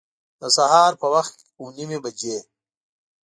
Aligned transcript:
د 0.41 0.43
سهار 0.57 0.91
په 1.01 1.07
وخت 1.15 1.35
اوه 1.59 1.71
نیمي 1.77 1.97
بجي 2.03 2.37